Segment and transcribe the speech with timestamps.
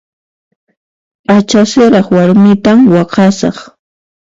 [1.25, 3.57] P'acha siraq warmitan waqhasaq.